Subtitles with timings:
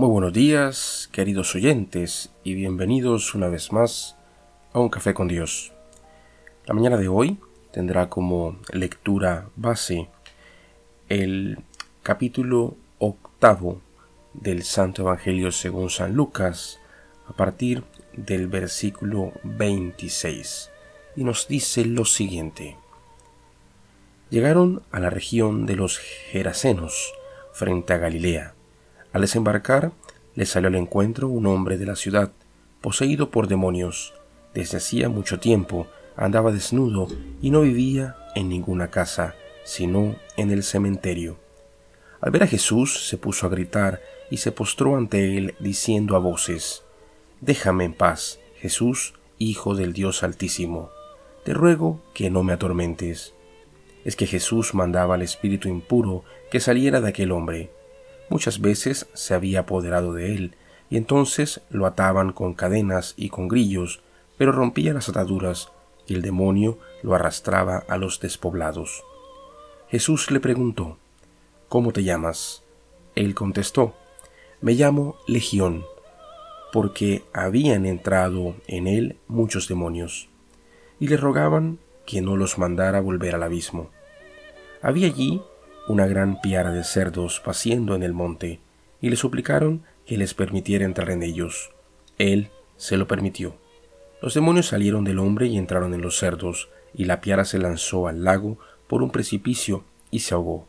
[0.00, 4.16] Muy buenos días, queridos oyentes, y bienvenidos una vez más
[4.72, 5.74] a Un Café con Dios.
[6.64, 7.36] La mañana de hoy
[7.70, 10.08] tendrá como lectura base
[11.10, 11.58] el
[12.02, 13.82] capítulo octavo
[14.32, 16.80] del Santo Evangelio según San Lucas,
[17.28, 20.70] a partir del versículo 26,
[21.16, 22.78] y nos dice lo siguiente.
[24.30, 27.12] Llegaron a la región de los Gerasenos,
[27.52, 28.54] frente a Galilea
[29.12, 29.92] al desembarcar,
[30.34, 32.32] le salió al encuentro un hombre de la ciudad,
[32.80, 34.14] poseído por demonios.
[34.54, 37.08] Desde hacía mucho tiempo andaba desnudo
[37.40, 39.34] y no vivía en ninguna casa,
[39.64, 41.38] sino en el cementerio.
[42.20, 46.18] Al ver a Jesús se puso a gritar y se postró ante él diciendo a
[46.18, 46.82] voces,
[47.40, 50.90] Déjame en paz, Jesús, Hijo del Dios Altísimo.
[51.44, 53.32] Te ruego que no me atormentes.
[54.04, 57.70] Es que Jesús mandaba al espíritu impuro que saliera de aquel hombre
[58.30, 60.54] Muchas veces se había apoderado de él,
[60.88, 64.00] y entonces lo ataban con cadenas y con grillos,
[64.38, 65.70] pero rompía las ataduras,
[66.06, 69.02] y el demonio lo arrastraba a los despoblados.
[69.88, 70.96] Jesús le preguntó,
[71.68, 72.62] ¿Cómo te llamas?
[73.16, 73.94] Él contestó,
[74.60, 75.84] Me llamo Legión,
[76.72, 80.28] porque habían entrado en él muchos demonios,
[81.00, 83.90] y le rogaban que no los mandara volver al abismo.
[84.82, 85.42] Había allí
[85.90, 88.60] una gran piara de cerdos paciendo en el monte,
[89.00, 91.72] y le suplicaron que les permitiera entrar en ellos.
[92.16, 93.56] Él se lo permitió.
[94.22, 98.06] Los demonios salieron del hombre y entraron en los cerdos, y la piara se lanzó
[98.06, 100.68] al lago por un precipicio y se ahogó.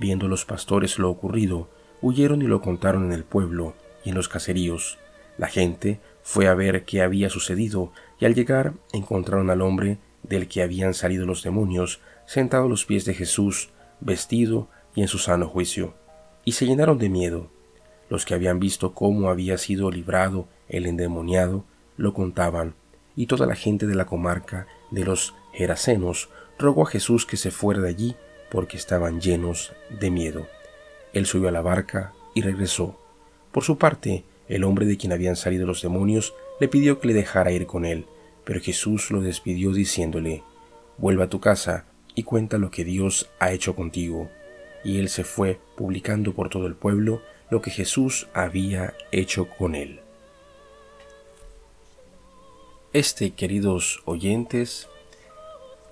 [0.00, 1.68] Viendo los pastores lo ocurrido,
[2.00, 4.98] huyeron y lo contaron en el pueblo y en los caseríos.
[5.36, 10.48] La gente fue a ver qué había sucedido, y al llegar encontraron al hombre del
[10.48, 15.18] que habían salido los demonios, sentado a los pies de Jesús, vestido y en su
[15.18, 15.94] sano juicio,
[16.44, 17.50] y se llenaron de miedo.
[18.08, 21.64] Los que habían visto cómo había sido librado el endemoniado
[21.96, 22.74] lo contaban,
[23.16, 27.50] y toda la gente de la comarca de los Gerasenos rogó a Jesús que se
[27.50, 28.16] fuera de allí
[28.50, 30.46] porque estaban llenos de miedo.
[31.12, 32.98] Él subió a la barca y regresó.
[33.52, 37.14] Por su parte, el hombre de quien habían salido los demonios le pidió que le
[37.14, 38.06] dejara ir con él,
[38.44, 40.42] pero Jesús lo despidió diciéndole,
[40.96, 41.84] Vuelva a tu casa
[42.18, 44.28] y cuenta lo que Dios ha hecho contigo.
[44.82, 49.76] Y él se fue publicando por todo el pueblo lo que Jesús había hecho con
[49.76, 50.00] él.
[52.92, 54.88] Este, queridos oyentes,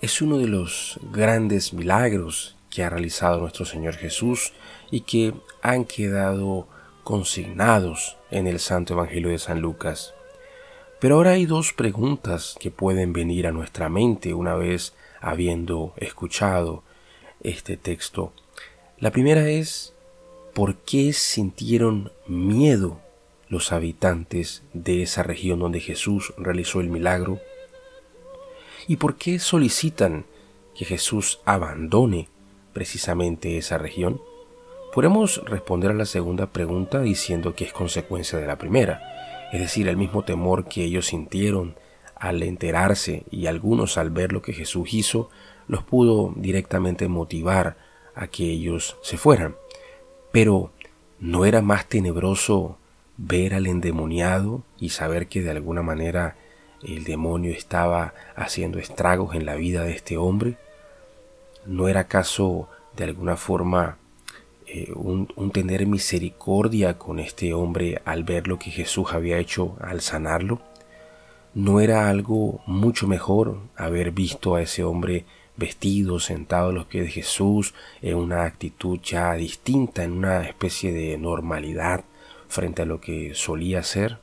[0.00, 4.54] es uno de los grandes milagros que ha realizado nuestro Señor Jesús
[4.90, 6.66] y que han quedado
[7.02, 10.14] consignados en el Santo Evangelio de San Lucas.
[11.04, 16.82] Pero ahora hay dos preguntas que pueden venir a nuestra mente una vez habiendo escuchado
[17.42, 18.32] este texto.
[18.98, 19.92] La primera es,
[20.54, 23.02] ¿por qué sintieron miedo
[23.50, 27.38] los habitantes de esa región donde Jesús realizó el milagro?
[28.88, 30.24] ¿Y por qué solicitan
[30.74, 32.30] que Jesús abandone
[32.72, 34.22] precisamente esa región?
[34.94, 39.88] Podemos responder a la segunda pregunta diciendo que es consecuencia de la primera, es decir,
[39.88, 41.74] el mismo temor que ellos sintieron
[42.14, 45.30] al enterarse y algunos al ver lo que Jesús hizo,
[45.66, 47.76] los pudo directamente motivar
[48.14, 49.56] a que ellos se fueran.
[50.30, 50.70] Pero
[51.18, 52.78] ¿no era más tenebroso
[53.16, 56.36] ver al endemoniado y saber que de alguna manera
[56.84, 60.56] el demonio estaba haciendo estragos en la vida de este hombre?
[61.66, 63.98] ¿No era acaso de alguna forma
[64.76, 70.00] eh, un, tener misericordia con este hombre al ver lo que Jesús había hecho al
[70.00, 70.60] sanarlo?
[71.54, 75.26] ¿No era algo mucho mejor haber visto a ese hombre
[75.56, 80.92] vestido, sentado a los pies de Jesús, en una actitud ya distinta, en una especie
[80.92, 82.02] de normalidad
[82.48, 84.18] frente a lo que solía ser?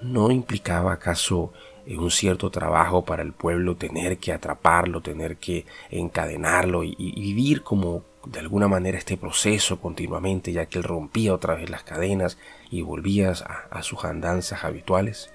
[0.00, 1.52] ¿No implicaba acaso
[1.84, 7.62] eh, un cierto trabajo para el pueblo tener que atraparlo, tener que encadenarlo y, vivir
[7.62, 12.38] como de alguna manera este proceso continuamente, ya que él rompía otra vez las cadenas
[12.70, 13.32] y volvía
[13.70, 15.30] a sus andanzas habituales?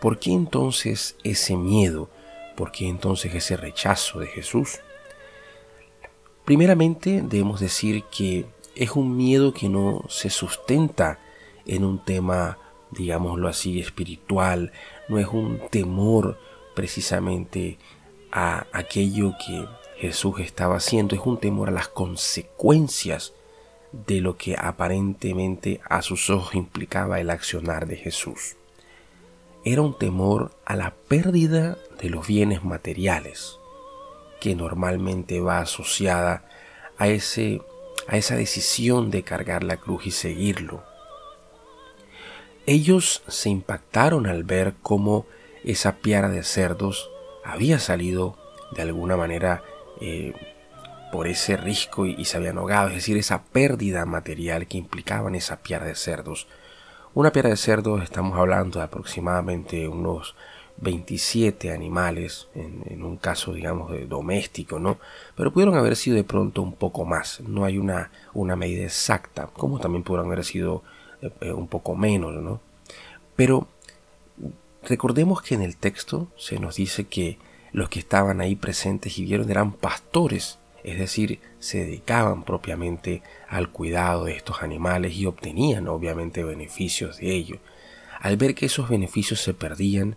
[0.00, 2.08] ¿Por qué entonces ese miedo?
[2.56, 4.80] ¿Por qué entonces ese rechazo de Jesús?
[6.44, 8.46] Primeramente debemos decir que
[8.76, 11.18] es un miedo que no se sustenta
[11.66, 12.58] en un tema,
[12.92, 14.72] digámoslo así, espiritual,
[15.08, 16.38] no es un temor
[16.74, 17.76] precisamente
[18.30, 19.66] a aquello que
[19.98, 23.34] Jesús estaba haciendo, es un temor a las consecuencias
[23.92, 28.56] de lo que aparentemente a sus ojos implicaba el accionar de Jesús
[29.64, 33.58] era un temor a la pérdida de los bienes materiales,
[34.40, 36.48] que normalmente va asociada
[36.96, 37.60] a, ese,
[38.06, 40.84] a esa decisión de cargar la cruz y seguirlo.
[42.66, 45.26] Ellos se impactaron al ver cómo
[45.64, 47.10] esa piara de cerdos
[47.44, 48.36] había salido
[48.72, 49.62] de alguna manera
[50.00, 50.32] eh,
[51.10, 55.62] por ese risco y, se habían ahogado, es decir, esa pérdida material que implicaban esa
[55.62, 56.46] piara de cerdos.
[57.14, 60.34] Una piara de cerdos, estamos hablando de aproximadamente unos
[60.80, 64.98] 27 animales, en, un caso, digamos, de doméstico, ¿no?
[65.34, 67.40] Pero pudieron haber sido de pronto un poco más.
[67.40, 70.82] No hay una, una medida exacta, como también pudieron haber sido
[71.22, 72.60] eh, eh, un poco menos, ¿no?
[73.34, 73.66] Pero
[74.82, 77.38] recordemos que en el texto se nos dice que
[77.72, 83.70] los que estaban ahí presentes y vieron eran pastores, es decir, se dedicaban propiamente al
[83.70, 87.58] cuidado de estos animales y obtenían obviamente beneficios de ello.
[88.20, 90.16] Al ver que esos beneficios se perdían,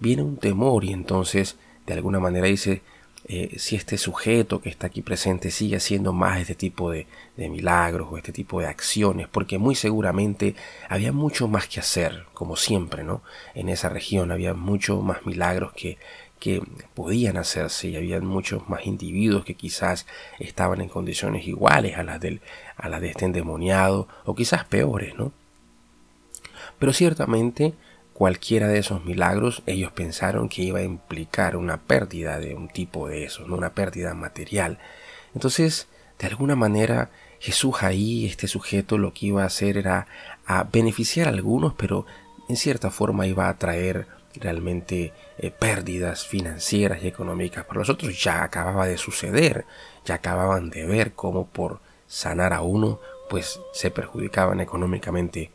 [0.00, 1.56] viene un temor y entonces
[1.86, 2.82] de alguna manera dice,
[3.28, 7.48] eh, si este sujeto que está aquí presente sigue haciendo más este tipo de, de,
[7.48, 10.54] milagros o este tipo de acciones, porque muy seguramente
[10.88, 13.22] había mucho más que hacer, como siempre, ¿no?
[13.54, 15.98] En esa región había mucho más milagros que,
[16.38, 16.62] que
[16.94, 20.06] podían hacerse y había muchos más individuos que quizás
[20.38, 22.40] estaban en condiciones iguales a las, del,
[22.76, 25.32] a las de este endemoniado o quizás peores, ¿no?
[26.78, 27.74] Pero ciertamente
[28.12, 33.08] cualquiera de esos milagros ellos pensaron que iba a implicar una pérdida de un tipo
[33.08, 33.56] de eso, ¿no?
[33.56, 34.78] una pérdida material.
[35.34, 35.88] Entonces,
[36.18, 37.10] de alguna manera,
[37.40, 40.06] Jesús ahí, este sujeto, lo que iba a hacer era
[40.46, 42.06] a beneficiar a algunos, pero
[42.48, 44.06] en cierta forma iba a traer
[44.40, 49.64] realmente eh, pérdidas financieras y económicas para los otros ya acababa de suceder,
[50.04, 55.50] ya acababan de ver cómo por sanar a uno pues se perjudicaban económicamente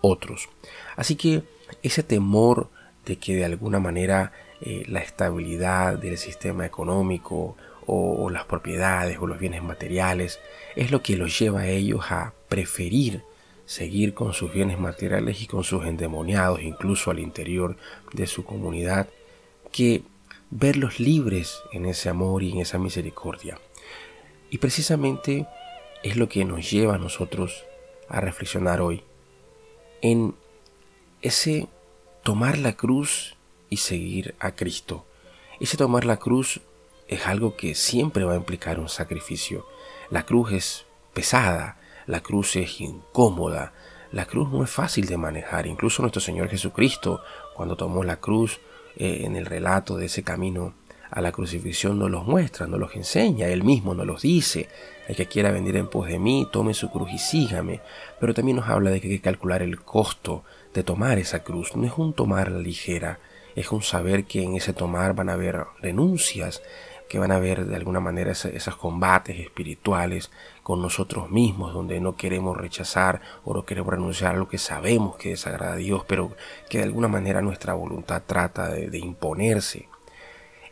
[0.00, 0.48] otros.
[0.96, 1.42] Así que
[1.82, 2.70] ese temor
[3.04, 7.56] de que de alguna manera eh, la estabilidad del sistema económico
[7.86, 10.40] o, o, las propiedades o los bienes materiales
[10.74, 13.22] es lo que los lleva a ellos a preferir
[13.66, 17.76] seguir con sus bienes materiales y con sus endemoniados, incluso al interior
[18.12, 19.08] de su comunidad,
[19.72, 20.02] que
[20.50, 23.58] verlos libres en ese amor y en esa misericordia.
[24.48, 25.46] Y precisamente
[26.02, 27.64] es lo que nos lleva a nosotros
[28.08, 29.02] a reflexionar hoy
[30.02, 30.34] en
[31.20, 31.66] ese
[32.22, 33.36] tomar la cruz
[33.68, 35.04] y seguir a Cristo.
[35.58, 36.60] Ese tomar la cruz
[37.08, 39.66] es algo que siempre va a implicar un sacrificio.
[40.10, 43.72] La cruz es pesada, la cruz es incómoda,
[44.12, 45.66] la cruz no es fácil de manejar.
[45.66, 47.20] Incluso nuestro Señor Jesucristo,
[47.54, 48.60] cuando tomó la cruz
[48.96, 50.74] eh, en el relato de ese camino
[51.10, 54.68] a la crucifixión, nos los muestra, nos los enseña, Él mismo nos los dice.
[55.08, 57.80] El que quiera venir en pos de mí, tome su cruz y sígame.
[58.20, 60.44] Pero también nos habla de que hay que calcular el costo
[60.74, 61.76] de tomar esa cruz.
[61.76, 63.20] No es un tomar ligera,
[63.54, 66.62] es un saber que en ese tomar van a haber renuncias,
[67.08, 70.30] que van a haber de alguna manera esos combates espirituales
[70.62, 75.16] con nosotros mismos, donde no queremos rechazar o no queremos renunciar a lo que sabemos
[75.16, 76.32] que desagrada a Dios, pero
[76.68, 79.88] que de alguna manera nuestra voluntad trata de, imponerse.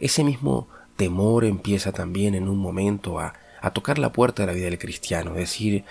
[0.00, 3.34] Ese mismo temor empieza también en un momento a,
[3.72, 5.84] tocar la puerta de la vida del cristiano, decir,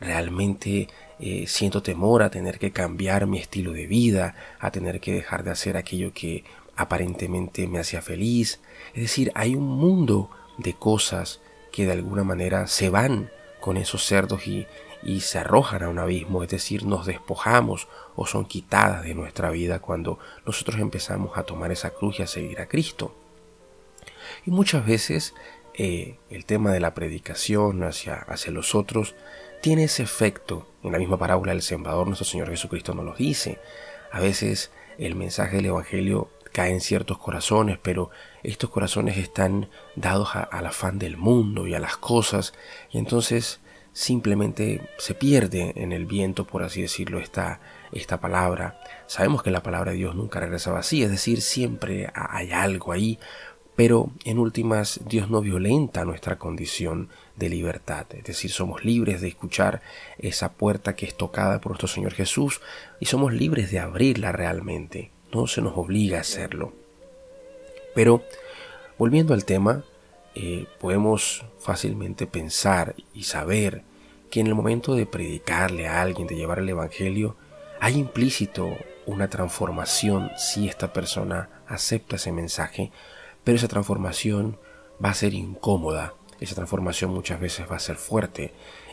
[0.00, 0.88] realmente
[1.20, 5.44] eh, siento temor a tener que cambiar mi estilo de vida, a tener que dejar
[5.44, 6.44] de hacer aquello que
[6.80, 8.60] aparentemente me hacía feliz.
[8.94, 11.40] Es decir, hay un mundo de cosas
[11.70, 13.30] que de alguna manera se van
[13.60, 14.66] con esos cerdos y,
[15.20, 19.78] se arrojan a un abismo, es decir, nos despojamos o son quitadas de nuestra vida
[19.78, 23.14] cuando nosotros empezamos a tomar esa cruz y a seguir a Cristo.
[24.44, 25.34] Y muchas veces
[25.74, 29.14] eh, el tema de la predicación hacia, hacia los otros
[29.62, 30.66] tiene ese efecto.
[30.82, 33.58] En la misma parábola del sembrador, nuestro Señor Jesucristo nos lo dice.
[34.12, 38.10] A veces el mensaje del Evangelio caen ciertos corazones, pero
[38.42, 42.54] estos corazones están dados al afán del mundo y a las cosas,
[42.90, 43.60] y entonces
[43.92, 47.60] simplemente se pierde en el viento, por así decirlo, esta,
[47.92, 48.80] esta palabra.
[49.06, 53.18] Sabemos que la palabra de Dios nunca regresa vacía, es decir, siempre hay algo ahí,
[53.76, 59.28] pero en últimas Dios no violenta nuestra condición de libertad, es decir, somos libres de
[59.28, 59.80] escuchar
[60.18, 62.60] esa puerta que es tocada por nuestro Señor Jesús
[63.00, 66.72] y somos libres de abrirla realmente no se nos obliga a hacerlo.
[67.94, 68.22] Pero,
[68.98, 69.84] volviendo al tema,
[70.34, 73.82] eh, podemos fácilmente pensar y saber
[74.30, 77.36] que en el momento de predicarle a alguien, de llevar el Evangelio,
[77.80, 82.92] hay implícito una transformación si esta persona acepta ese mensaje,
[83.42, 84.58] pero esa transformación
[85.04, 88.52] va a ser incómoda, esa transformación muchas veces va a ser fuerte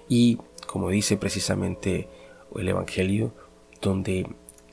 [0.10, 2.10] y, como dice precisamente
[2.56, 3.34] el Evangelio,
[3.82, 4.27] donde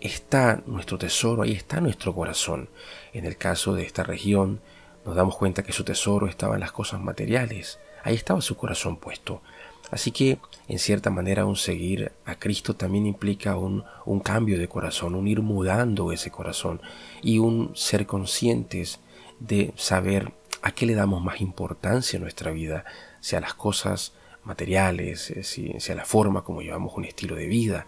[0.08, 2.68] está nuestro tesoro, ahí está nuestro corazón.
[3.12, 4.60] En el caso de esta región,
[5.04, 8.96] nos damos cuenta que su tesoro estaba en las cosas materiales, ahí estaba su corazón
[8.96, 9.42] puesto.
[9.90, 14.68] Así que, en cierta manera, un seguir a Cristo también implica un, un cambio de
[14.68, 16.80] corazón, un ir mudando ese corazón
[17.22, 19.00] y un ser conscientes
[19.40, 20.32] de saber
[20.62, 22.84] a qué le damos más importancia en nuestra vida,
[23.20, 25.42] sea las cosas materiales, eh,
[25.78, 27.86] sea la forma como llevamos un estilo de vida,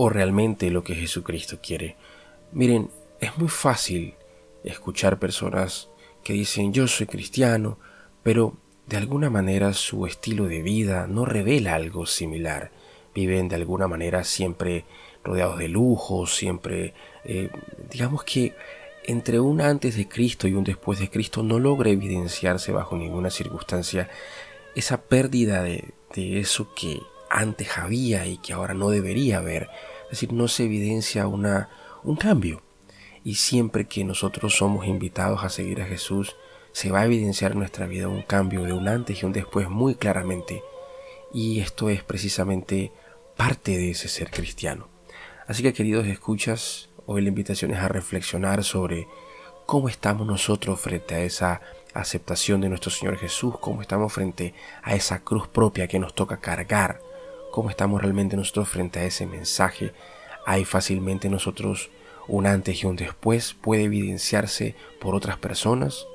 [0.00, 1.96] o realmente lo que Jesucristo quiere.
[2.52, 2.88] Miren,
[3.18, 4.14] es muy fácil
[4.62, 5.88] escuchar personas
[6.22, 7.80] que dicen yo soy cristiano,
[8.22, 12.70] pero de alguna manera su estilo de vida no revela algo similar.
[13.12, 14.84] Viven de alguna manera siempre
[15.24, 17.50] rodeados de lujos, siempre, eh,
[17.90, 18.54] digamos que
[19.02, 23.30] entre un antes de Cristo y un después de Cristo no logra evidenciarse bajo ninguna
[23.30, 24.08] circunstancia
[24.76, 27.00] esa pérdida de, de eso que
[27.30, 29.68] antes había y que ahora no debería haber.
[30.08, 31.68] Es decir, no se evidencia una,
[32.02, 32.62] un cambio.
[33.24, 36.36] Y siempre que nosotros somos invitados a seguir a Jesús,
[36.72, 39.68] se va a evidenciar en nuestra vida un cambio de un antes y un después
[39.68, 40.62] muy claramente.
[41.32, 42.92] Y esto es precisamente
[43.36, 44.88] parte de ese ser cristiano.
[45.46, 49.06] Así que queridos escuchas, hoy la invitación es a reflexionar sobre
[49.66, 51.60] cómo estamos nosotros frente a esa
[51.94, 56.38] aceptación de nuestro Señor Jesús, cómo estamos frente a esa cruz propia que nos toca
[56.38, 57.00] cargar,
[57.58, 59.92] cómo estamos realmente nosotros frente a ese mensaje.
[60.46, 61.90] Hay fácilmente nosotros
[62.28, 66.06] un antes y un después, puede evidenciarse por otras personas,